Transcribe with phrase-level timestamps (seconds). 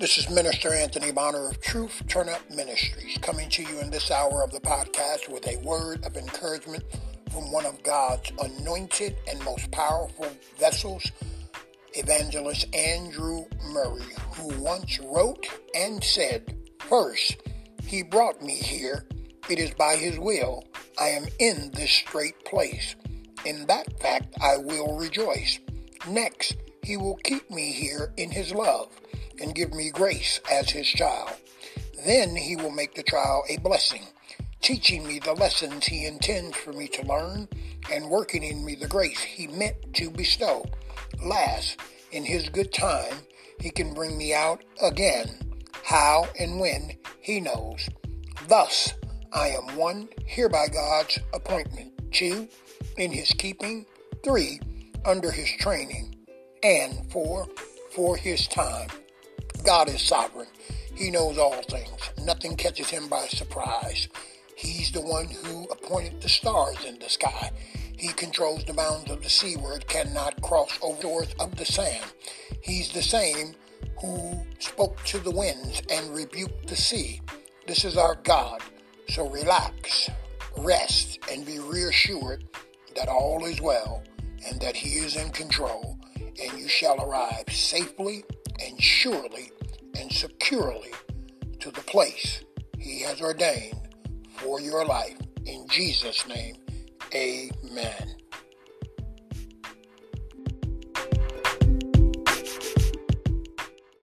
[0.00, 4.12] This is Minister Anthony Bonner of Truth Turn Up Ministries coming to you in this
[4.12, 6.84] hour of the podcast with a word of encouragement
[7.32, 11.10] from one of God's anointed and most powerful vessels,
[11.94, 17.36] Evangelist Andrew Murray, who once wrote and said, First,
[17.82, 19.04] he brought me here.
[19.50, 20.62] It is by his will
[20.96, 22.94] I am in this strait place.
[23.44, 25.58] In that fact I will rejoice.
[26.06, 28.90] Next, he will keep me here in his love
[29.40, 31.32] and give me grace as his child.
[32.04, 34.06] Then he will make the trial a blessing,
[34.60, 37.48] teaching me the lessons he intends for me to learn
[37.92, 40.64] and working in me the grace he meant to bestow.
[41.24, 41.80] Last,
[42.12, 43.16] in his good time,
[43.60, 45.40] he can bring me out again,
[45.84, 47.88] how and when he knows.
[48.46, 48.94] Thus,
[49.32, 51.92] I am one, here by God's appointment.
[52.12, 52.48] Two,
[52.96, 53.84] in his keeping.
[54.24, 54.60] Three,
[55.04, 56.16] under his training.
[56.62, 57.48] And four,
[57.94, 58.88] for his time.
[59.68, 60.48] God is sovereign.
[60.94, 61.90] He knows all things.
[62.24, 64.08] Nothing catches him by surprise.
[64.56, 67.50] He's the one who appointed the stars in the sky.
[67.98, 71.66] He controls the bounds of the sea where it cannot cross over shores of the
[71.66, 72.02] sand.
[72.62, 73.56] He's the same
[74.00, 77.20] who spoke to the winds and rebuked the sea.
[77.66, 78.62] This is our God.
[79.10, 80.08] So relax,
[80.56, 82.42] rest, and be reassured
[82.96, 84.02] that all is well
[84.48, 85.98] and that He is in control.
[86.16, 88.24] And you shall arrive safely
[88.60, 89.52] and surely
[89.98, 90.92] and securely
[91.60, 92.44] to the place
[92.78, 93.88] He has ordained
[94.36, 95.16] for your life.
[95.46, 96.56] In Jesus' name,
[97.14, 98.17] amen.